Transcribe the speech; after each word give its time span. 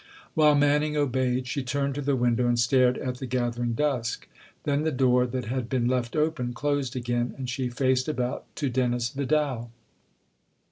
While 0.33 0.55
Manning 0.55 0.97
obeyed 0.97 1.45
she 1.47 1.61
turned 1.61 1.93
to 1.93 2.01
the 2.01 2.15
window 2.15 2.47
and 2.47 2.57
stared 2.59 2.97
at 2.97 3.19
the 3.19 3.27
gather 3.27 3.61
ing 3.61 3.73
dusk. 3.73 4.27
Then 4.63 4.81
the 4.81 4.91
door 4.91 5.27
that 5.27 5.45
had 5.45 5.69
been 5.69 5.87
left 5.87 6.15
open 6.15 6.53
closed 6.55 6.95
again, 6.95 7.35
and 7.37 7.47
she 7.47 7.69
faced 7.69 8.07
about 8.07 8.45
to 8.55 8.67
Dennis 8.71 9.09
Vidal. 9.09 9.69